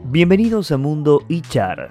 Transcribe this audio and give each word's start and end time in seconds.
Bienvenidos 0.00 0.72
a 0.72 0.78
Mundo 0.78 1.22
HR, 1.28 1.90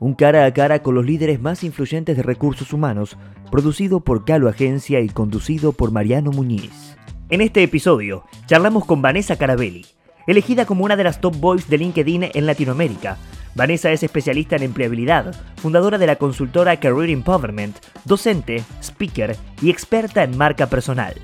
un 0.00 0.14
cara 0.14 0.44
a 0.44 0.52
cara 0.52 0.82
con 0.82 0.96
los 0.96 1.06
líderes 1.06 1.40
más 1.40 1.62
influyentes 1.62 2.16
de 2.16 2.24
recursos 2.24 2.72
humanos, 2.72 3.16
producido 3.48 4.00
por 4.00 4.24
Calo 4.24 4.48
Agencia 4.48 5.00
y 5.00 5.08
conducido 5.08 5.70
por 5.70 5.92
Mariano 5.92 6.32
Muñiz. 6.32 6.96
En 7.30 7.42
este 7.42 7.62
episodio, 7.62 8.24
charlamos 8.46 8.86
con 8.86 9.02
Vanessa 9.02 9.36
Carabelli, 9.36 9.86
elegida 10.26 10.66
como 10.66 10.84
una 10.84 10.96
de 10.96 11.04
las 11.04 11.20
top 11.20 11.36
boys 11.36 11.68
de 11.68 11.78
LinkedIn 11.78 12.30
en 12.34 12.44
Latinoamérica. 12.44 13.18
Vanessa 13.54 13.92
es 13.92 14.02
especialista 14.02 14.56
en 14.56 14.64
empleabilidad, 14.64 15.32
fundadora 15.58 15.98
de 15.98 16.08
la 16.08 16.16
consultora 16.16 16.80
Career 16.80 17.10
Empowerment, 17.10 17.76
docente, 18.04 18.64
speaker 18.82 19.36
y 19.62 19.70
experta 19.70 20.24
en 20.24 20.36
marca 20.36 20.66
personal. 20.66 21.14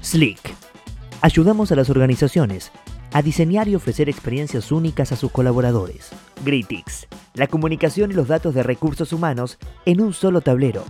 Slick. 0.00 0.40
Ayudamos 1.20 1.70
a 1.70 1.76
las 1.76 1.90
organizaciones 1.90 2.72
a 3.12 3.22
diseñar 3.22 3.68
y 3.68 3.74
ofrecer 3.74 4.08
experiencias 4.08 4.72
únicas 4.72 5.12
a 5.12 5.16
sus 5.16 5.32
colaboradores. 5.32 6.10
Gritix, 6.44 7.06
la 7.34 7.46
comunicación 7.46 8.10
y 8.10 8.14
los 8.14 8.28
datos 8.28 8.54
de 8.54 8.62
recursos 8.62 9.12
humanos 9.12 9.58
en 9.84 10.00
un 10.00 10.12
solo 10.12 10.40
tablero. 10.40 10.84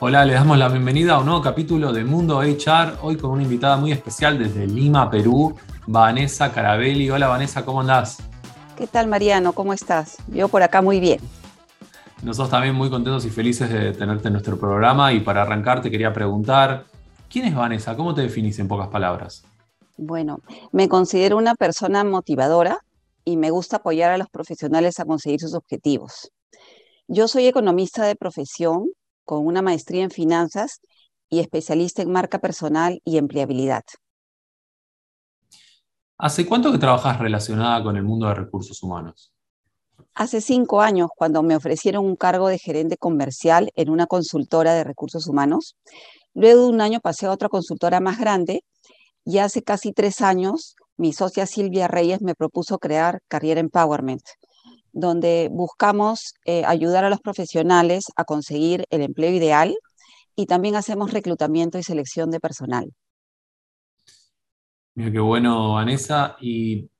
Hola, 0.00 0.24
le 0.24 0.34
damos 0.34 0.58
la 0.58 0.68
bienvenida 0.68 1.14
a 1.14 1.20
un 1.20 1.26
nuevo 1.26 1.42
capítulo 1.42 1.92
de 1.92 2.04
Mundo 2.04 2.40
HR, 2.40 2.98
hoy 3.02 3.16
con 3.16 3.30
una 3.30 3.44
invitada 3.44 3.76
muy 3.76 3.92
especial 3.92 4.36
desde 4.36 4.66
Lima, 4.66 5.08
Perú, 5.08 5.56
Vanessa 5.86 6.50
Carabelli. 6.50 7.08
Hola 7.08 7.28
Vanessa, 7.28 7.64
¿cómo 7.64 7.82
andás? 7.82 8.18
¿Qué 8.76 8.88
tal 8.88 9.06
Mariano? 9.06 9.52
¿Cómo 9.52 9.72
estás? 9.72 10.16
Yo 10.26 10.48
por 10.48 10.64
acá 10.64 10.82
muy 10.82 10.98
bien. 10.98 11.20
Nosotros 12.22 12.50
también 12.50 12.74
muy 12.74 12.90
contentos 12.90 13.24
y 13.26 13.30
felices 13.30 13.70
de 13.70 13.92
tenerte 13.92 14.26
en 14.26 14.34
nuestro 14.34 14.58
programa 14.58 15.12
y 15.12 15.20
para 15.20 15.42
arrancar 15.42 15.82
te 15.82 15.90
quería 15.90 16.12
preguntar, 16.12 16.84
¿quién 17.32 17.46
es 17.46 17.54
Vanessa? 17.54 17.96
¿Cómo 17.96 18.14
te 18.14 18.20
definís 18.20 18.58
en 18.58 18.68
pocas 18.68 18.88
palabras? 18.88 19.44
Bueno, 19.96 20.40
me 20.70 20.88
considero 20.88 21.38
una 21.38 21.54
persona 21.54 22.04
motivadora 22.04 22.78
y 23.24 23.36
me 23.36 23.50
gusta 23.50 23.76
apoyar 23.76 24.12
a 24.12 24.18
los 24.18 24.28
profesionales 24.28 25.00
a 25.00 25.04
conseguir 25.04 25.40
sus 25.40 25.54
objetivos. 25.54 26.30
Yo 27.08 27.28
soy 27.28 27.46
economista 27.46 28.04
de 28.04 28.16
profesión 28.16 28.90
con 29.24 29.46
una 29.46 29.62
maestría 29.62 30.04
en 30.04 30.10
finanzas 30.10 30.80
y 31.30 31.40
especialista 31.40 32.02
en 32.02 32.12
marca 32.12 32.38
personal 32.38 33.00
y 33.04 33.16
empleabilidad. 33.16 33.82
¿Hace 36.18 36.46
cuánto 36.46 36.70
que 36.70 36.78
trabajas 36.78 37.18
relacionada 37.18 37.82
con 37.82 37.96
el 37.96 38.04
mundo 38.04 38.28
de 38.28 38.34
recursos 38.34 38.82
humanos? 38.82 39.32
Hace 40.14 40.40
cinco 40.42 40.82
años, 40.82 41.08
cuando 41.16 41.42
me 41.42 41.56
ofrecieron 41.56 42.04
un 42.04 42.16
cargo 42.16 42.48
de 42.48 42.58
gerente 42.58 42.96
comercial 42.96 43.70
en 43.76 43.88
una 43.88 44.06
consultora 44.06 44.74
de 44.74 44.84
recursos 44.84 45.26
humanos. 45.26 45.76
Luego 46.34 46.62
de 46.62 46.68
un 46.68 46.80
año 46.80 47.00
pasé 47.00 47.26
a 47.26 47.30
otra 47.30 47.48
consultora 47.48 48.00
más 48.00 48.18
grande 48.18 48.62
y 49.24 49.38
hace 49.38 49.62
casi 49.62 49.92
tres 49.92 50.20
años 50.20 50.76
mi 50.96 51.12
socia 51.12 51.46
Silvia 51.46 51.88
Reyes 51.88 52.20
me 52.20 52.34
propuso 52.34 52.78
crear 52.78 53.20
Career 53.28 53.58
Empowerment, 53.58 54.22
donde 54.92 55.48
buscamos 55.50 56.34
eh, 56.44 56.64
ayudar 56.66 57.04
a 57.04 57.10
los 57.10 57.20
profesionales 57.20 58.04
a 58.16 58.24
conseguir 58.24 58.84
el 58.90 59.00
empleo 59.00 59.32
ideal 59.32 59.74
y 60.36 60.46
también 60.46 60.76
hacemos 60.76 61.12
reclutamiento 61.12 61.78
y 61.78 61.82
selección 61.82 62.30
de 62.30 62.40
personal. 62.40 62.92
Mira 64.94 65.10
qué 65.10 65.20
bueno, 65.20 65.74
Vanessa. 65.74 66.36
Y 66.40 66.90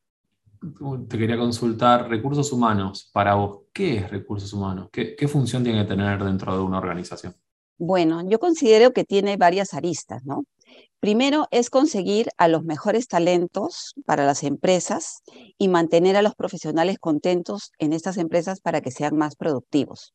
te 1.09 1.19
quería 1.19 1.37
consultar, 1.37 2.09
recursos 2.09 2.53
humanos, 2.53 3.11
para 3.13 3.35
vos, 3.35 3.63
¿qué 3.73 3.97
es 3.99 4.11
recursos 4.11 4.53
humanos? 4.53 4.89
¿Qué, 4.93 5.29
función 5.29 5.65
tiene 5.65 5.83
que 5.83 5.89
tener 5.89 6.23
dentro 6.23 6.57
de 6.57 6.63
una 6.63 6.79
organización? 6.79 7.35
Bueno, 7.79 8.23
yo 8.29 8.39
considero 8.39 8.93
que 8.93 9.05
tiene 9.05 9.37
varias 9.37 9.75
aristas, 9.75 10.25
¿no? 10.25 10.45
Primero 11.01 11.49
es 11.51 11.69
conseguir 11.69 12.29
a 12.39 12.47
los 12.47 12.63
mejores 12.63 13.09
talentos 13.09 13.95
para 14.07 14.25
las 14.25 14.45
empresas 14.45 15.23
y 15.59 15.67
mantener 15.67 16.17
a 16.17 16.23
los 16.23 16.37
profesionales 16.37 16.99
contentos 17.01 17.73
en 17.79 17.93
estas 17.93 18.19
empresas 18.19 18.61
para 18.61 18.81
que 18.81 18.93
sean 18.93 19.17
más 19.17 19.35
productivos. 19.35 20.15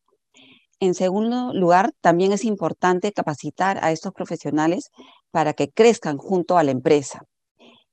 En 0.79 0.93
segundo 0.93 1.53
lugar, 1.53 1.91
también 1.99 2.31
es 2.31 2.45
importante 2.45 3.11
capacitar 3.11 3.83
a 3.83 3.91
estos 3.91 4.13
profesionales 4.13 4.91
para 5.31 5.53
que 5.53 5.69
crezcan 5.69 6.17
junto 6.17 6.57
a 6.57 6.63
la 6.63 6.71
empresa. 6.71 7.25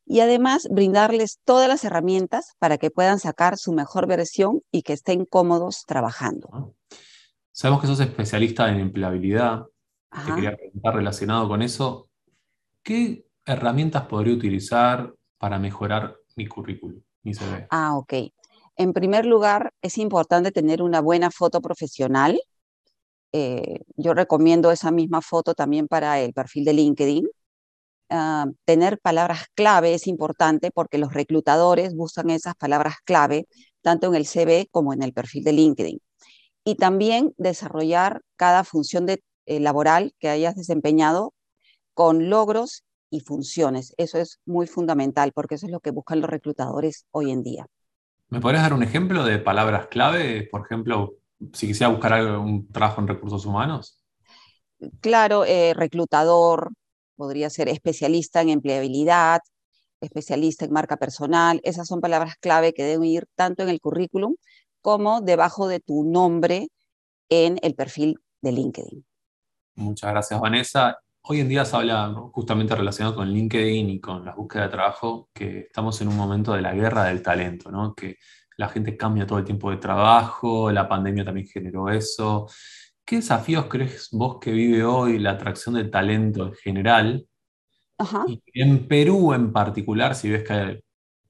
Y 0.07 0.21
además 0.21 0.69
brindarles 0.71 1.41
todas 1.45 1.69
las 1.69 1.85
herramientas 1.85 2.55
para 2.59 2.79
que 2.79 2.91
puedan 2.91 3.19
sacar 3.19 3.57
su 3.57 3.73
mejor 3.73 4.07
versión 4.07 4.61
y 4.71 4.83
que 4.83 4.93
estén 4.93 5.25
cómodos 5.25 5.85
trabajando. 5.87 6.75
Sabemos 7.53 7.81
que 7.81 7.87
sos 7.87 8.01
especialista 8.01 8.69
en 8.69 8.81
empleabilidad. 8.81 9.65
Te 10.11 10.35
quería 10.35 10.57
preguntar 10.57 10.95
relacionado 10.95 11.49
con 11.49 11.63
eso. 11.63 12.09
¿qué 12.85 13.25
herramientas 13.45 14.07
podría 14.07 14.35
utilizar 14.35 15.13
para 15.39 15.59
mejorar 15.59 16.17
mi 16.37 16.47
currículum, 16.47 17.01
mi 17.23 17.35
CV? 17.35 17.67
Ah, 17.71 17.97
ok. 17.97 18.13
En 18.77 18.93
primer 18.93 19.25
lugar, 19.27 19.73
es 19.83 19.99
importante 19.99 20.53
tener 20.53 20.83
una 20.83 21.01
buena 21.01 21.31
foto 21.31 21.61
profesional. 21.61 22.41
Eh, 23.33 23.81
yo 23.97 24.15
recomiendo 24.15 24.71
esa 24.71 24.91
misma 24.91 25.23
foto 25.23 25.55
también 25.55 25.89
para 25.89 26.21
el 26.21 26.33
perfil 26.33 26.65
de 26.65 26.73
LinkedIn. 26.75 27.29
Ah, 28.11 28.47
tener 28.65 28.99
palabras 29.01 29.47
clave 29.55 29.95
es 29.95 30.07
importante 30.07 30.71
porque 30.71 30.99
los 30.99 31.15
reclutadores 31.15 31.95
buscan 31.95 32.31
esas 32.31 32.55
palabras 32.55 32.97
clave 33.05 33.47
tanto 33.83 34.09
en 34.09 34.15
el 34.15 34.27
CV 34.27 34.69
como 34.71 34.93
en 34.93 35.03
el 35.03 35.13
perfil 35.13 35.45
de 35.45 35.53
LinkedIn. 35.53 36.01
Y 36.65 36.77
también 36.77 37.35
desarrollar 37.37 38.23
cada 38.37 38.65
función 38.65 39.07
de, 39.07 39.23
eh, 39.47 39.61
laboral 39.61 40.15
que 40.19 40.29
hayas 40.29 40.55
desempeñado 40.57 41.35
con 41.95 42.31
logros 42.31 42.85
y 43.11 43.21
funciones. 43.21 43.95
Eso 43.97 44.19
es 44.19 44.41
muy 44.47 44.67
fundamental 44.67 45.33
porque 45.33 45.57
eso 45.57 45.67
es 45.67 45.73
lo 45.73 45.81
que 45.81 45.91
buscan 45.91 46.21
los 46.21 46.31
reclutadores 46.31 47.07
hoy 47.11 47.31
en 47.31 47.43
día. 47.43 47.67
¿Me 48.29 48.41
podrías 48.41 48.63
dar 48.63 48.73
un 48.73 48.83
ejemplo 48.83 49.25
de 49.25 49.39
palabras 49.39 49.87
clave? 49.89 50.49
Por 50.51 50.63
ejemplo, 50.63 51.15
si 51.53 51.67
quisiera 51.67 51.93
buscar 51.93 52.39
un 52.39 52.71
trabajo 52.73 53.01
en 53.01 53.09
recursos 53.09 53.45
humanos. 53.47 54.01
Claro, 55.01 55.45
eh, 55.45 55.73
reclutador, 55.75 56.71
podría 57.17 57.51
ser 57.51 57.69
especialista 57.69 58.41
en 58.41 58.51
empleabilidad, 58.51 59.41
especialista 60.01 60.65
en 60.65 60.73
marca 60.73 60.97
personal. 60.97 61.61
Esas 61.65 61.89
son 61.89 62.01
palabras 62.01 62.37
clave 62.37 62.75
que 62.75 62.85
deben 62.85 63.05
ir 63.05 63.27
tanto 63.35 63.63
en 63.63 63.69
el 63.69 63.81
currículum 63.81 64.37
como 64.81 65.21
debajo 65.21 65.69
de 65.69 65.81
tu 65.81 66.05
nombre 66.05 66.69
en 67.29 67.59
el 67.63 67.75
perfil 67.75 68.19
de 68.43 68.53
LinkedIn. 68.53 69.05
Muchas 69.77 70.11
gracias, 70.11 70.41
Vanessa. 70.41 70.99
Hoy 71.23 71.41
en 71.41 71.49
día 71.49 71.65
se 71.65 71.75
habla 71.75 72.15
justamente 72.33 72.77
relacionado 72.77 73.17
con 73.17 73.29
LinkedIn 73.29 73.89
y 73.89 74.01
con 74.01 74.25
la 74.25 74.35
búsqueda 74.35 74.65
de 74.65 74.69
trabajo 74.69 75.31
que 75.33 75.61
estamos 75.61 75.99
en 76.03 76.09
un 76.09 76.17
momento 76.17 76.53
de 76.53 76.61
la 76.61 76.75
guerra 76.75 77.05
del 77.05 77.23
talento, 77.23 77.71
¿no? 77.71 77.95
que 77.95 78.19
la 78.59 78.69
gente 78.69 78.97
cambia 78.97 79.27
todo 79.27 79.39
el 79.39 79.45
tiempo 79.45 79.71
de 79.71 79.79
trabajo, 79.79 80.71
la 80.71 80.87
pandemia 80.87 81.25
también 81.25 81.47
generó 81.47 81.89
eso. 81.89 82.47
¿Qué 83.05 83.17
desafíos 83.17 83.67
crees 83.67 84.09
vos 84.13 84.39
que 84.41 84.51
vive 84.51 84.83
hoy 84.85 85.19
la 85.19 85.33
atracción 85.33 85.75
del 85.75 85.91
talento 85.91 86.47
en 86.47 86.55
general? 86.55 87.29
Y 88.27 88.43
en 88.55 88.89
Perú 88.89 89.35
en 89.35 89.53
particular, 89.53 90.15
si 90.15 90.31
ves 90.31 90.43
que 90.43 90.53
hay 90.53 90.81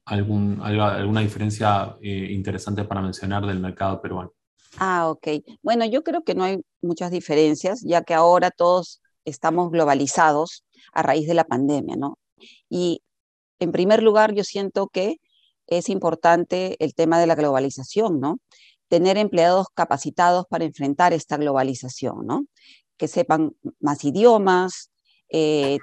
algún, 0.05 0.61
alguna 0.63 1.21
diferencia 1.21 1.97
eh, 2.01 2.29
interesante 2.31 2.85
para 2.85 3.03
mencionar 3.03 3.45
del 3.45 3.59
mercado 3.59 4.01
peruano. 4.01 4.33
Ah, 4.79 5.09
ok. 5.09 5.29
Bueno, 5.63 5.85
yo 5.85 6.03
creo 6.03 6.23
que 6.23 6.35
no 6.35 6.45
hay 6.45 6.61
muchas 6.81 7.11
diferencias, 7.11 7.83
ya 7.83 8.03
que 8.03 8.15
ahora 8.15 8.51
todos 8.51 9.01
estamos 9.25 9.71
globalizados 9.71 10.65
a 10.93 11.03
raíz 11.03 11.27
de 11.27 11.35
la 11.35 11.45
pandemia, 11.45 11.97
¿no? 11.97 12.19
Y 12.69 13.03
en 13.59 13.73
primer 13.73 14.03
lugar, 14.03 14.35
yo 14.35 14.45
siento 14.45 14.89
que 14.89 15.17
es 15.67 15.89
importante 15.89 16.77
el 16.79 16.95
tema 16.95 17.19
de 17.19 17.27
la 17.27 17.35
globalización, 17.35 18.21
¿no? 18.21 18.39
Tener 18.89 19.17
empleados 19.19 19.67
capacitados 19.75 20.47
para 20.49 20.65
enfrentar 20.65 21.13
esta 21.13 21.37
globalización, 21.37 22.27
¿no? 22.27 22.47
Que 22.97 23.09
sepan 23.09 23.53
más 23.81 24.05
idiomas, 24.05 24.91
eh, 25.31 25.79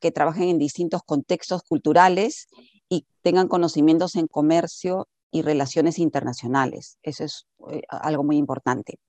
que 0.00 0.12
trabajen 0.12 0.48
en 0.48 0.58
distintos 0.58 1.02
contextos 1.04 1.62
culturales 1.62 2.46
y 2.88 3.06
tengan 3.22 3.48
conocimientos 3.48 4.14
en 4.16 4.26
comercio 4.28 5.08
y 5.30 5.42
relaciones 5.42 5.98
internacionales. 5.98 6.98
Eso 7.02 7.24
es 7.24 7.46
eh, 7.70 7.82
algo 7.88 8.22
muy 8.22 8.36
importante. 8.36 9.00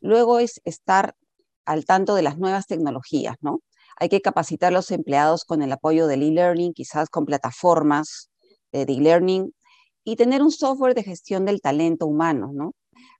Luego 0.00 0.38
es 0.38 0.60
estar 0.64 1.14
al 1.64 1.84
tanto 1.84 2.14
de 2.14 2.22
las 2.22 2.36
nuevas 2.36 2.66
tecnologías, 2.66 3.36
¿no? 3.40 3.60
Hay 3.96 4.08
que 4.08 4.20
capacitar 4.20 4.68
a 4.68 4.76
los 4.76 4.90
empleados 4.90 5.44
con 5.44 5.62
el 5.62 5.72
apoyo 5.72 6.06
del 6.06 6.22
e-learning, 6.22 6.72
quizás 6.72 7.08
con 7.08 7.24
plataformas 7.24 8.30
de 8.72 8.82
e-learning 8.82 9.52
y 10.04 10.16
tener 10.16 10.42
un 10.42 10.50
software 10.50 10.94
de 10.94 11.02
gestión 11.02 11.44
del 11.44 11.60
talento 11.60 12.06
humano, 12.06 12.50
¿no? 12.52 12.74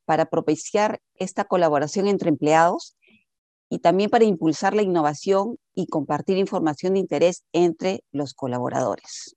Para 0.08 0.24
propiciar 0.24 1.02
esta 1.16 1.44
colaboración 1.44 2.06
entre 2.08 2.30
empleados 2.30 2.96
y 3.68 3.80
también 3.80 4.08
para 4.08 4.24
impulsar 4.24 4.74
la 4.74 4.80
innovación 4.80 5.58
y 5.74 5.86
compartir 5.86 6.38
información 6.38 6.94
de 6.94 7.00
interés 7.00 7.44
entre 7.52 8.02
los 8.10 8.32
colaboradores. 8.32 9.36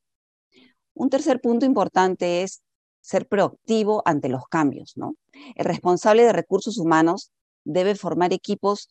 Un 0.94 1.10
tercer 1.10 1.42
punto 1.42 1.66
importante 1.66 2.44
es 2.44 2.62
ser 3.02 3.28
proactivo 3.28 4.02
ante 4.06 4.30
los 4.30 4.46
cambios. 4.46 4.94
El 5.56 5.66
responsable 5.66 6.24
de 6.24 6.32
recursos 6.32 6.78
humanos 6.78 7.34
debe 7.66 7.96
formar 7.96 8.32
equipos 8.32 8.88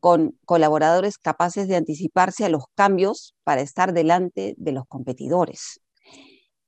con 0.00 0.38
colaboradores 0.44 1.16
capaces 1.16 1.66
de 1.66 1.76
anticiparse 1.76 2.44
a 2.44 2.50
los 2.50 2.64
cambios 2.74 3.34
para 3.42 3.62
estar 3.62 3.94
delante 3.94 4.54
de 4.58 4.72
los 4.72 4.84
competidores. 4.86 5.80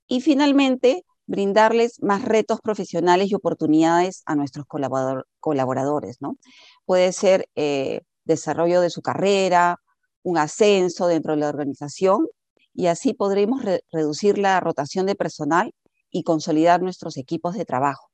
Y 0.06 0.22
finalmente, 0.22 1.04
brindarles 1.28 2.02
más 2.02 2.24
retos 2.24 2.60
profesionales 2.60 3.30
y 3.30 3.34
oportunidades 3.34 4.22
a 4.26 4.34
nuestros 4.34 4.66
colaboradores, 4.66 6.16
¿no? 6.20 6.38
Puede 6.86 7.12
ser 7.12 7.48
eh, 7.54 8.00
desarrollo 8.24 8.80
de 8.80 8.90
su 8.90 9.02
carrera, 9.02 9.76
un 10.22 10.38
ascenso 10.38 11.06
dentro 11.06 11.34
de 11.34 11.40
la 11.40 11.50
organización 11.50 12.26
y 12.74 12.86
así 12.86 13.12
podremos 13.12 13.62
reducir 13.92 14.38
la 14.38 14.58
rotación 14.58 15.06
de 15.06 15.14
personal 15.14 15.72
y 16.10 16.22
consolidar 16.22 16.80
nuestros 16.80 17.18
equipos 17.18 17.54
de 17.54 17.66
trabajo. 17.66 18.08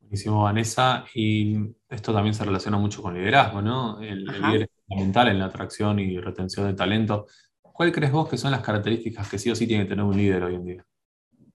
Buenísimo, 0.00 0.44
Vanessa. 0.44 1.04
Y 1.14 1.56
esto 1.88 2.12
también 2.12 2.34
se 2.34 2.44
relaciona 2.44 2.78
mucho 2.78 3.02
con 3.02 3.14
liderazgo, 3.14 3.62
¿no? 3.62 4.00
El, 4.00 4.28
el 4.30 4.42
líder 4.42 4.62
es 4.62 4.68
fundamental 4.86 5.28
en 5.28 5.38
la 5.40 5.46
atracción 5.46 5.98
y 5.98 6.18
retención 6.18 6.66
de 6.66 6.74
talento. 6.74 7.26
¿Cuál 7.60 7.90
crees 7.90 8.12
vos 8.12 8.28
que 8.28 8.38
son 8.38 8.52
las 8.52 8.60
características 8.60 9.28
que 9.28 9.38
sí 9.38 9.50
o 9.50 9.56
sí 9.56 9.66
tiene 9.66 9.84
que 9.84 9.90
tener 9.90 10.04
un 10.04 10.16
líder 10.16 10.44
hoy 10.44 10.54
en 10.54 10.64
día? 10.64 10.86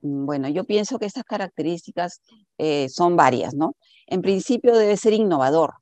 Mm, 0.08 0.26
bueno, 0.26 0.50
yo 0.50 0.64
pienso 0.66 1.00
que 1.00 1.06
estas 1.06 1.24
características 1.26 2.22
eh, 2.58 2.90
son 2.90 3.16
varias, 3.16 3.54
¿no? 3.54 3.76
En 4.08 4.22
principio 4.22 4.76
debe 4.76 4.98
ser 4.98 5.14
innovador, 5.14 5.74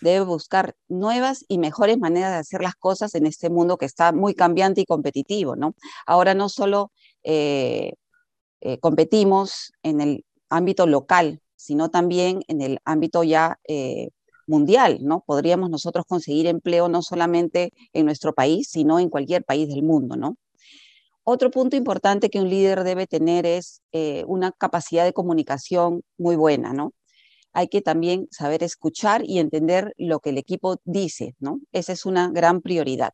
debe 0.00 0.24
buscar 0.24 0.76
nuevas 0.88 1.44
y 1.48 1.58
mejores 1.58 1.98
maneras 1.98 2.32
de 2.32 2.38
hacer 2.38 2.62
las 2.62 2.74
cosas 2.76 3.14
en 3.14 3.26
este 3.26 3.50
mundo 3.50 3.78
que 3.78 3.86
está 3.86 4.12
muy 4.12 4.34
cambiante 4.34 4.82
y 4.82 4.86
competitivo, 4.86 5.56
¿no? 5.56 5.74
Ahora 6.06 6.34
no 6.34 6.48
solo 6.48 6.92
eh, 7.24 7.94
eh, 8.60 8.78
competimos 8.80 9.72
en 9.82 10.00
el 10.00 10.24
ámbito 10.50 10.86
local, 10.86 11.40
sino 11.56 11.90
también 11.90 12.42
en 12.48 12.62
el 12.62 12.78
ámbito 12.84 13.24
ya 13.24 13.58
mundial, 14.46 14.98
¿no? 15.02 15.22
Podríamos 15.26 15.70
nosotros 15.70 16.04
conseguir 16.08 16.46
empleo 16.46 16.88
no 16.88 17.02
solamente 17.02 17.72
en 17.92 18.06
nuestro 18.06 18.34
país, 18.34 18.68
sino 18.70 18.98
en 18.98 19.10
cualquier 19.10 19.44
país 19.44 19.68
del 19.68 19.82
mundo, 19.82 20.16
¿no? 20.16 20.36
Otro 21.30 21.50
punto 21.50 21.76
importante 21.76 22.30
que 22.30 22.40
un 22.40 22.48
líder 22.48 22.84
debe 22.84 23.06
tener 23.06 23.44
es 23.44 23.82
eh, 23.92 24.24
una 24.26 24.50
capacidad 24.50 25.04
de 25.04 25.12
comunicación 25.12 26.00
muy 26.16 26.36
buena, 26.36 26.72
¿no? 26.72 26.94
Hay 27.52 27.68
que 27.68 27.82
también 27.82 28.28
saber 28.30 28.62
escuchar 28.62 29.22
y 29.26 29.38
entender 29.38 29.92
lo 29.98 30.20
que 30.20 30.30
el 30.30 30.38
equipo 30.38 30.78
dice, 30.84 31.34
¿no? 31.38 31.60
Esa 31.70 31.92
es 31.92 32.06
una 32.06 32.30
gran 32.30 32.62
prioridad. 32.62 33.12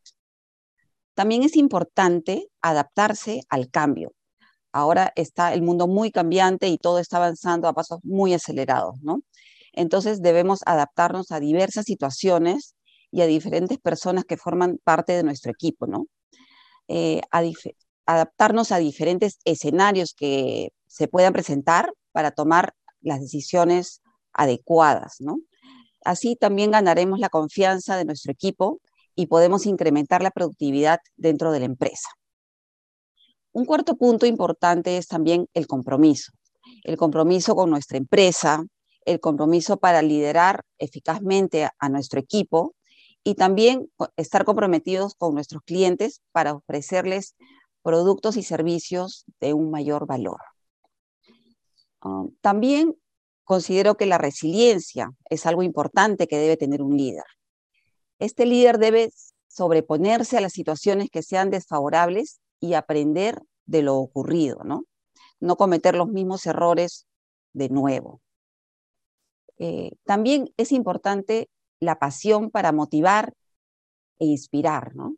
También 1.13 1.43
es 1.43 1.57
importante 1.57 2.47
adaptarse 2.61 3.41
al 3.49 3.69
cambio. 3.69 4.13
Ahora 4.71 5.11
está 5.17 5.53
el 5.53 5.61
mundo 5.61 5.85
muy 5.85 6.09
cambiante 6.09 6.69
y 6.69 6.77
todo 6.77 6.99
está 6.99 7.17
avanzando 7.17 7.67
a 7.67 7.73
pasos 7.73 7.99
muy 8.03 8.33
acelerados, 8.33 8.95
¿no? 9.01 9.23
Entonces 9.73 10.21
debemos 10.21 10.61
adaptarnos 10.65 11.33
a 11.33 11.41
diversas 11.41 11.83
situaciones 11.83 12.75
y 13.11 13.19
a 13.23 13.27
diferentes 13.27 13.77
personas 13.77 14.23
que 14.23 14.37
forman 14.37 14.79
parte 14.85 15.11
de 15.11 15.23
nuestro 15.23 15.51
equipo, 15.51 15.85
¿no? 15.85 16.05
Eh, 16.87 17.21
adaptarnos 18.05 18.71
a 18.71 18.77
diferentes 18.77 19.39
escenarios 19.45 20.13
que 20.13 20.69
se 20.87 21.07
puedan 21.07 21.33
presentar 21.33 21.93
para 22.11 22.31
tomar 22.31 22.73
las 23.01 23.19
decisiones 23.19 24.01
adecuadas. 24.33 25.17
Así 26.03 26.35
también 26.35 26.71
ganaremos 26.71 27.19
la 27.19 27.29
confianza 27.29 27.97
de 27.97 28.05
nuestro 28.05 28.31
equipo 28.31 28.79
y 29.15 29.27
podemos 29.27 29.65
incrementar 29.65 30.21
la 30.21 30.31
productividad 30.31 30.99
dentro 31.15 31.51
de 31.51 31.59
la 31.59 31.65
empresa. 31.65 32.09
Un 33.51 33.65
cuarto 33.65 33.95
punto 33.95 34.25
importante 34.25 34.97
es 34.97 35.07
también 35.07 35.47
el 35.53 35.65
compromiso. 35.65 36.31
El 36.83 36.97
compromiso 36.97 37.55
con 37.55 37.69
nuestra 37.69 37.97
empresa, 37.97 38.63
el 39.05 39.19
compromiso 39.19 39.77
para 39.77 40.01
liderar 40.01 40.63
eficazmente 40.77 41.69
a 41.79 41.89
nuestro 41.89 42.19
equipo 42.19 42.75
y 43.23 43.35
también 43.35 43.89
estar 44.17 44.45
comprometidos 44.45 45.15
con 45.15 45.33
nuestros 45.33 45.63
clientes 45.63 46.21
para 46.31 46.53
ofrecerles 46.53 47.35
productos 47.85 48.35
y 48.35 48.41
servicios 48.41 49.25
de 49.39 49.53
un 49.53 49.69
mayor 49.69 50.07
valor. 50.07 50.39
Ah, 52.01 52.25
también 52.41 52.95
considero 53.43 53.95
que 53.95 54.07
la 54.07 54.17
resiliencia 54.17 55.11
es 55.29 55.45
algo 55.45 55.61
importante 55.61 56.27
que 56.27 56.39
debe 56.39 56.57
tener 56.57 56.81
un 56.81 56.97
líder. 56.97 57.25
Este 58.17 58.47
líder 58.47 58.79
debe 58.79 59.11
sobreponerse 59.47 60.35
a 60.35 60.41
las 60.41 60.53
situaciones 60.53 61.11
que 61.11 61.21
sean 61.21 61.51
desfavorables 61.51 62.39
y 62.59 62.73
aprender 62.73 63.39
de 63.67 63.83
lo 63.83 63.97
ocurrido, 63.97 64.63
¿no? 64.63 64.85
No 65.39 65.55
cometer 65.55 65.93
los 65.93 66.07
mismos 66.07 66.47
errores 66.47 67.05
de 67.53 67.69
nuevo. 67.69 68.19
Eh, 69.59 69.91
también 70.05 70.49
es 70.57 70.71
importante 70.71 71.49
la 71.79 71.99
pasión 71.99 72.49
para 72.49 72.71
motivar 72.71 73.35
e 74.17 74.25
inspirar, 74.25 74.95
¿no? 74.95 75.17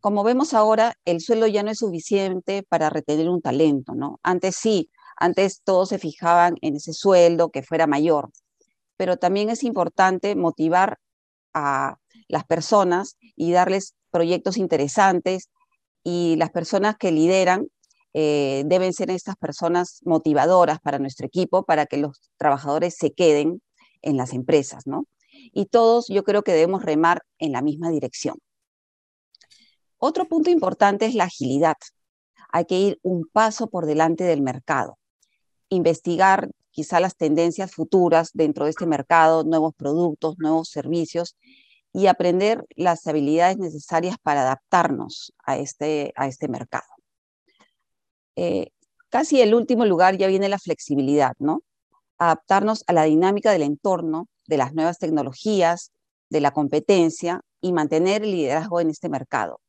Como 0.00 0.24
vemos 0.24 0.54
ahora, 0.54 0.94
el 1.04 1.20
sueldo 1.20 1.46
ya 1.46 1.62
no 1.62 1.70
es 1.70 1.78
suficiente 1.78 2.62
para 2.62 2.90
retener 2.90 3.28
un 3.28 3.42
talento, 3.42 3.94
¿no? 3.94 4.18
Antes 4.22 4.56
sí, 4.56 4.90
antes 5.16 5.60
todos 5.62 5.90
se 5.90 5.98
fijaban 5.98 6.56
en 6.62 6.76
ese 6.76 6.92
sueldo 6.92 7.50
que 7.50 7.62
fuera 7.62 7.86
mayor, 7.86 8.30
pero 8.96 9.18
también 9.18 9.50
es 9.50 9.62
importante 9.62 10.34
motivar 10.34 10.98
a 11.52 11.98
las 12.28 12.44
personas 12.44 13.16
y 13.36 13.52
darles 13.52 13.94
proyectos 14.10 14.56
interesantes 14.56 15.50
y 16.02 16.36
las 16.36 16.50
personas 16.50 16.96
que 16.96 17.12
lideran 17.12 17.66
eh, 18.12 18.64
deben 18.66 18.92
ser 18.92 19.10
estas 19.10 19.36
personas 19.36 20.00
motivadoras 20.04 20.80
para 20.80 20.98
nuestro 20.98 21.26
equipo, 21.26 21.64
para 21.64 21.86
que 21.86 21.98
los 21.98 22.30
trabajadores 22.38 22.96
se 22.96 23.12
queden 23.12 23.62
en 24.02 24.16
las 24.16 24.32
empresas, 24.32 24.86
¿no? 24.86 25.06
Y 25.52 25.66
todos 25.66 26.08
yo 26.08 26.24
creo 26.24 26.42
que 26.42 26.52
debemos 26.52 26.84
remar 26.84 27.22
en 27.38 27.52
la 27.52 27.62
misma 27.62 27.90
dirección. 27.90 28.36
Otro 30.02 30.24
punto 30.24 30.48
importante 30.48 31.04
es 31.04 31.14
la 31.14 31.24
agilidad. 31.24 31.76
Hay 32.50 32.64
que 32.64 32.80
ir 32.80 32.98
un 33.02 33.28
paso 33.30 33.68
por 33.68 33.84
delante 33.84 34.24
del 34.24 34.40
mercado, 34.40 34.98
investigar 35.68 36.50
quizá 36.70 37.00
las 37.00 37.16
tendencias 37.16 37.70
futuras 37.72 38.30
dentro 38.32 38.64
de 38.64 38.70
este 38.70 38.86
mercado, 38.86 39.44
nuevos 39.44 39.74
productos, 39.74 40.36
nuevos 40.38 40.70
servicios 40.70 41.36
y 41.92 42.06
aprender 42.06 42.64
las 42.76 43.06
habilidades 43.06 43.58
necesarias 43.58 44.16
para 44.22 44.40
adaptarnos 44.40 45.34
a 45.44 45.58
este, 45.58 46.14
a 46.16 46.28
este 46.28 46.48
mercado. 46.48 46.88
Eh, 48.36 48.70
casi 49.10 49.42
el 49.42 49.54
último 49.54 49.84
lugar 49.84 50.16
ya 50.16 50.28
viene 50.28 50.48
la 50.48 50.58
flexibilidad, 50.58 51.34
¿no? 51.38 51.62
Adaptarnos 52.16 52.84
a 52.86 52.94
la 52.94 53.04
dinámica 53.04 53.52
del 53.52 53.62
entorno, 53.62 54.28
de 54.46 54.56
las 54.56 54.72
nuevas 54.72 54.98
tecnologías, 54.98 55.92
de 56.30 56.40
la 56.40 56.52
competencia 56.52 57.42
y 57.60 57.74
mantener 57.74 58.22
el 58.22 58.30
liderazgo 58.30 58.80
en 58.80 58.88
este 58.88 59.10
mercado. 59.10 59.60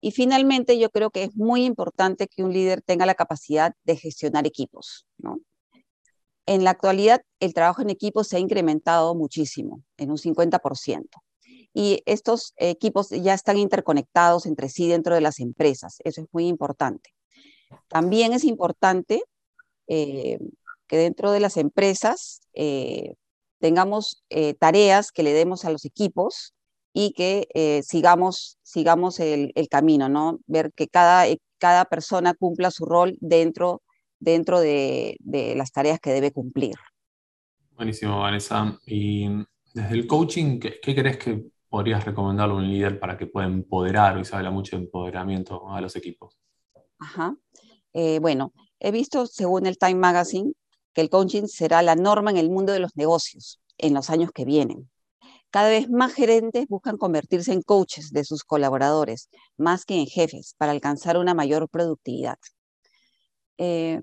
Y 0.00 0.10
finalmente, 0.12 0.78
yo 0.78 0.90
creo 0.90 1.10
que 1.10 1.24
es 1.24 1.36
muy 1.36 1.64
importante 1.64 2.28
que 2.28 2.44
un 2.44 2.52
líder 2.52 2.82
tenga 2.82 3.06
la 3.06 3.14
capacidad 3.14 3.74
de 3.84 3.96
gestionar 3.96 4.46
equipos. 4.46 5.06
En 6.46 6.64
la 6.64 6.70
actualidad, 6.70 7.22
el 7.40 7.54
trabajo 7.54 7.82
en 7.82 7.90
equipo 7.90 8.22
se 8.22 8.36
ha 8.36 8.40
incrementado 8.40 9.14
muchísimo, 9.14 9.82
en 9.96 10.10
un 10.10 10.18
50%. 10.18 11.06
Y 11.74 12.02
estos 12.06 12.54
equipos 12.56 13.10
ya 13.10 13.34
están 13.34 13.58
interconectados 13.58 14.46
entre 14.46 14.68
sí 14.68 14.88
dentro 14.88 15.14
de 15.14 15.20
las 15.20 15.40
empresas. 15.40 15.96
Eso 16.04 16.22
es 16.22 16.28
muy 16.32 16.46
importante. 16.46 17.10
También 17.88 18.32
es 18.32 18.44
importante 18.44 19.22
eh, 19.88 20.38
que 20.86 20.96
dentro 20.96 21.32
de 21.32 21.40
las 21.40 21.56
empresas 21.56 22.40
eh, 22.54 23.14
tengamos 23.58 24.24
eh, 24.30 24.54
tareas 24.54 25.10
que 25.10 25.22
le 25.22 25.32
demos 25.32 25.64
a 25.64 25.70
los 25.70 25.84
equipos 25.84 26.54
y 26.98 27.12
que 27.12 27.46
eh, 27.52 27.82
sigamos, 27.82 28.56
sigamos 28.62 29.20
el, 29.20 29.52
camino, 29.70 30.08
¿no? 30.08 30.40
Ver 30.46 30.72
que 30.72 30.88
cada, 30.88 31.26
cada 31.58 31.84
persona 31.84 32.32
cumpla 32.32 32.70
su 32.70 32.86
rol 32.86 33.18
dentro, 33.20 33.82
dentro 34.18 34.60
de, 34.60 35.18
las 35.54 35.72
tareas 35.72 36.00
que 36.00 36.12
debe 36.12 36.32
cumplir. 36.32 36.74
Buenísimo, 37.72 38.20
Vanessa. 38.20 38.80
Y 38.86 39.28
desde 39.74 39.94
el 39.94 40.06
coaching, 40.06 40.58
¿qué, 40.58 40.94
crees 40.94 41.18
que 41.18 41.44
podrías 41.68 42.02
recomendarle 42.02 42.54
a 42.54 42.56
un 42.56 42.66
líder 42.66 42.98
para 42.98 43.18
que 43.18 43.26
pueda 43.26 43.46
empoderar? 43.46 44.16
Hoy 44.16 44.24
se 44.24 44.34
habla 44.34 44.50
mucho 44.50 44.78
de 44.78 44.84
empoderamiento 44.84 45.68
a 45.68 45.82
los 45.82 45.96
equipos. 45.96 46.38
Ajá. 46.98 47.36
Eh, 47.92 48.20
bueno, 48.20 48.54
he 48.80 48.90
visto, 48.90 49.26
según 49.26 49.66
el 49.66 49.76
Time 49.76 49.96
Magazine, 49.96 50.54
que 50.94 51.02
el 51.02 51.10
coaching 51.10 51.44
será 51.46 51.82
la 51.82 51.94
norma 51.94 52.30
en 52.30 52.38
el 52.38 52.48
mundo 52.48 52.72
de 52.72 52.78
los 52.78 52.96
negocios 52.96 53.60
en 53.76 53.92
los 53.92 54.08
años 54.08 54.30
que 54.32 54.46
vienen. 54.46 54.88
Cada 55.56 55.70
vez 55.70 55.88
más 55.88 56.12
gerentes 56.12 56.68
buscan 56.68 56.98
convertirse 56.98 57.50
en 57.50 57.62
coaches 57.62 58.10
de 58.10 58.24
sus 58.24 58.44
colaboradores, 58.44 59.30
más 59.56 59.86
que 59.86 59.94
en 59.94 60.04
jefes, 60.04 60.54
para 60.58 60.72
alcanzar 60.72 61.16
una 61.16 61.32
mayor 61.32 61.70
productividad. 61.70 62.36
Eh, 63.56 64.02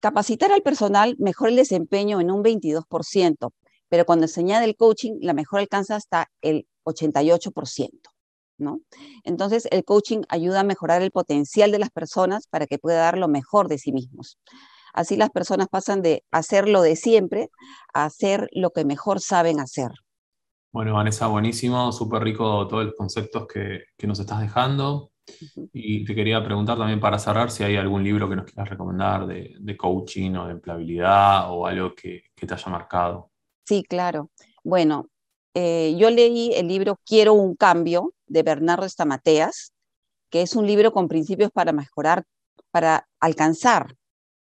capacitar 0.00 0.52
al 0.52 0.60
personal 0.60 1.16
mejora 1.18 1.48
el 1.48 1.56
desempeño 1.56 2.20
en 2.20 2.30
un 2.30 2.42
22%, 2.42 3.54
pero 3.88 4.04
cuando 4.04 4.28
se 4.28 4.40
añade 4.40 4.66
el 4.66 4.76
coaching, 4.76 5.14
la 5.22 5.32
mejora 5.32 5.62
alcanza 5.62 5.96
hasta 5.96 6.30
el 6.42 6.68
88%. 6.84 8.10
¿no? 8.58 8.80
Entonces, 9.24 9.66
el 9.70 9.82
coaching 9.82 10.24
ayuda 10.28 10.60
a 10.60 10.64
mejorar 10.64 11.00
el 11.00 11.10
potencial 11.10 11.72
de 11.72 11.78
las 11.78 11.88
personas 11.88 12.46
para 12.48 12.66
que 12.66 12.78
pueda 12.78 12.98
dar 12.98 13.16
lo 13.16 13.28
mejor 13.28 13.68
de 13.68 13.78
sí 13.78 13.92
mismos. 13.92 14.38
Así 14.92 15.16
las 15.16 15.30
personas 15.30 15.68
pasan 15.68 16.02
de 16.02 16.22
hacer 16.30 16.68
lo 16.68 16.82
de 16.82 16.96
siempre 16.96 17.48
a 17.94 18.04
hacer 18.04 18.50
lo 18.52 18.72
que 18.72 18.84
mejor 18.84 19.22
saben 19.22 19.58
hacer. 19.58 19.92
Bueno, 20.70 20.92
Vanessa, 20.92 21.26
buenísimo, 21.28 21.92
súper 21.92 22.22
rico 22.22 22.68
todos 22.68 22.84
los 22.84 22.94
conceptos 22.94 23.46
que, 23.46 23.84
nos 24.06 24.20
estás 24.20 24.40
dejando. 24.40 25.12
Y 25.72 26.04
te 26.04 26.14
quería 26.14 26.44
preguntar 26.44 26.76
también 26.76 27.00
para 27.00 27.18
cerrar 27.18 27.50
si 27.50 27.64
hay 27.64 27.76
algún 27.76 28.04
libro 28.04 28.28
que 28.28 28.36
nos 28.36 28.44
quieras 28.44 28.68
recomendar 28.68 29.26
de, 29.26 29.76
coaching 29.76 30.34
o 30.34 30.46
de 30.46 30.52
empleabilidad 30.52 31.50
o 31.52 31.66
algo 31.66 31.94
que, 31.94 32.24
te 32.34 32.52
haya 32.52 32.70
marcado. 32.70 33.30
Sí, 33.66 33.82
claro. 33.82 34.30
Bueno, 34.62 35.08
eh, 35.54 35.96
yo 35.98 36.10
leí 36.10 36.52
el 36.54 36.68
libro 36.68 36.98
Quiero 37.04 37.32
un 37.32 37.54
cambio 37.56 38.12
de 38.26 38.42
Bernardo 38.42 38.84
Estamateas, 38.84 39.72
que 40.30 40.42
es 40.42 40.54
un 40.54 40.66
libro 40.66 40.92
con 40.92 41.08
principios 41.08 41.50
para 41.50 41.72
mejorar, 41.72 42.24
para 42.70 43.08
alcanzar 43.20 43.94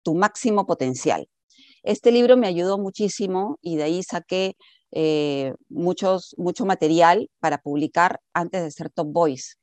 tu 0.02 0.16
máximo 0.16 0.66
potencial. 0.66 1.28
Este 1.84 2.12
libro 2.12 2.38
me 2.38 2.48
ayudó 2.48 2.78
muchísimo 2.78 3.58
y 3.62 3.76
de 3.76 3.84
ahí 3.84 4.02
saqué 4.02 4.56
eh, 4.98 5.54
muchos, 5.68 6.34
mucho 6.38 6.66
material 6.66 7.30
para 7.42 7.58
publicar 7.58 8.22
antes 8.34 8.64
de 8.64 8.72
ser 8.72 8.90
Top 8.90 9.12
Voice. 9.12 9.56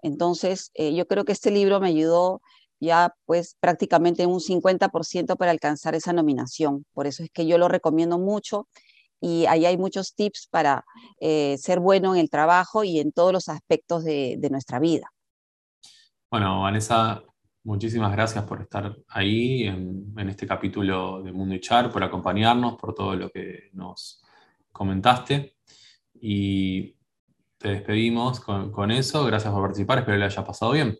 Entonces, 0.00 0.70
eh, 0.72 0.94
yo 0.94 1.06
creo 1.06 1.26
que 1.26 1.32
este 1.32 1.50
libro 1.50 1.78
me 1.78 1.88
ayudó 1.88 2.40
ya 2.80 3.14
pues 3.26 3.54
prácticamente 3.60 4.24
un 4.24 4.40
50% 4.40 5.36
para 5.36 5.50
alcanzar 5.50 5.94
esa 5.94 6.14
nominación. 6.14 6.86
Por 6.94 7.06
eso 7.06 7.22
es 7.22 7.30
que 7.30 7.46
yo 7.46 7.58
lo 7.58 7.68
recomiendo 7.68 8.18
mucho 8.18 8.66
y 9.20 9.44
ahí 9.44 9.66
hay 9.66 9.76
muchos 9.76 10.14
tips 10.14 10.48
para 10.50 10.86
eh, 11.20 11.58
ser 11.58 11.80
bueno 11.80 12.14
en 12.14 12.20
el 12.22 12.30
trabajo 12.30 12.82
y 12.82 12.98
en 12.98 13.12
todos 13.12 13.34
los 13.34 13.50
aspectos 13.50 14.04
de, 14.04 14.38
nuestra 14.50 14.78
vida. 14.78 15.12
Bueno, 16.30 16.62
Vanessa, 16.62 17.22
muchísimas 17.62 18.12
gracias 18.12 18.42
por 18.44 18.62
estar 18.62 18.96
ahí 19.08 19.64
en, 19.64 20.14
en 20.16 20.30
este 20.30 20.46
capítulo 20.46 21.22
de 21.22 21.32
Mundo 21.32 21.54
y 21.54 21.60
Char, 21.60 21.92
por 21.92 22.02
acompañarnos, 22.02 22.76
por 22.76 22.94
todo 22.94 23.14
lo 23.14 23.28
que 23.28 23.68
nos 23.74 24.22
comentaste. 24.72 25.56
Y 26.20 26.96
te 27.58 27.68
despedimos 27.68 28.40
con, 28.40 28.90
eso. 28.90 29.24
Gracias 29.24 29.52
por 29.52 29.62
participar. 29.62 29.98
Espero 29.98 30.16
que 30.16 30.18
le 30.18 30.24
haya 30.26 30.44
pasado 30.44 30.72
bien. 30.72 30.98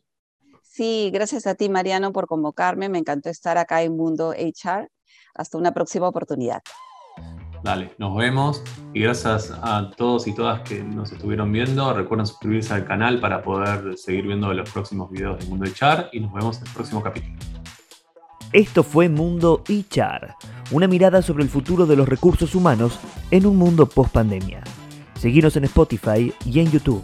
Sí, 0.62 1.10
gracias 1.12 1.46
a 1.46 1.54
ti, 1.54 1.68
Mariano, 1.68 2.12
por 2.12 2.26
convocarme. 2.26 2.88
Me 2.88 2.98
encantó 2.98 3.30
estar 3.30 3.58
acá 3.58 3.82
en 3.82 3.96
Mundo 3.96 4.30
HR. 4.30 4.88
Hasta 5.34 5.58
una 5.58 5.72
próxima 5.72 6.08
oportunidad. 6.08 6.62
Dale, 7.62 7.92
nos 7.98 8.16
vemos 8.16 8.62
y 8.94 9.00
gracias 9.00 9.50
a 9.50 9.90
todos 9.96 10.28
y 10.28 10.34
todas 10.34 10.60
que 10.60 10.82
nos 10.82 11.10
estuvieron 11.10 11.50
viendo. 11.50 11.92
Recuerden 11.92 12.26
suscribirse 12.26 12.72
al 12.72 12.84
canal 12.84 13.20
para 13.20 13.42
poder 13.42 13.98
seguir 13.98 14.26
viendo 14.26 14.52
los 14.52 14.70
próximos 14.70 15.10
videos 15.10 15.40
de 15.40 15.46
Mundo 15.46 15.66
HR 15.66 16.10
y 16.12 16.20
nos 16.20 16.32
vemos 16.32 16.58
en 16.58 16.66
el 16.68 16.72
próximo 16.72 17.02
capítulo. 17.02 17.57
Esto 18.52 18.82
fue 18.82 19.10
Mundo 19.10 19.62
HR, 19.68 20.34
una 20.70 20.88
mirada 20.88 21.20
sobre 21.20 21.44
el 21.44 21.50
futuro 21.50 21.84
de 21.84 21.96
los 21.96 22.08
recursos 22.08 22.54
humanos 22.54 22.98
en 23.30 23.44
un 23.44 23.56
mundo 23.56 23.86
post 23.86 24.10
pandemia. 24.10 24.62
Seguinos 25.20 25.56
en 25.56 25.64
Spotify 25.64 26.32
y 26.46 26.60
en 26.60 26.70
YouTube. 26.70 27.02